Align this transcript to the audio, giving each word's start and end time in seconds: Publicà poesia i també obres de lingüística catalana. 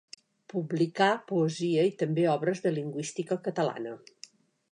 Publicà 0.53 1.09
poesia 1.31 1.83
i 1.91 1.91
també 2.01 2.25
obres 2.33 2.63
de 2.65 2.73
lingüística 2.79 3.39
catalana. 3.49 3.95